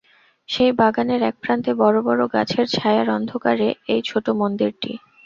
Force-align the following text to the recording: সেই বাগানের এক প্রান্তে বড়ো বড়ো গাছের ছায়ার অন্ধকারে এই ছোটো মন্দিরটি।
সেই 0.49 0.71
বাগানের 0.79 1.21
এক 1.23 1.35
প্রান্তে 1.43 1.71
বড়ো 1.81 1.99
বড়ো 2.07 2.25
গাছের 2.33 2.65
ছায়ার 2.71 3.07
অন্ধকারে 3.11 3.67
এই 3.93 4.01
ছোটো 4.09 4.31
মন্দিরটি। 4.41 4.91